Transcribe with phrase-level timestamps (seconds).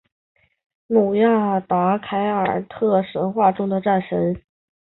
[0.87, 4.41] 努亚达凯尔特神话中的战神。